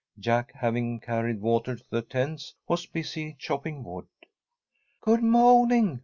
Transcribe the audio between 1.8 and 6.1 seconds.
the tents, was busy chopping wood. "Good mawning!"